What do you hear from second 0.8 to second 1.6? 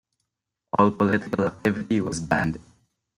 political